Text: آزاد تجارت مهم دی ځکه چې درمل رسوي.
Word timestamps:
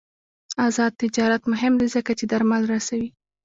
آزاد 0.67 0.91
تجارت 1.03 1.43
مهم 1.51 1.73
دی 1.79 1.87
ځکه 1.95 2.11
چې 2.19 2.25
درمل 2.31 2.61
رسوي. 2.73 3.09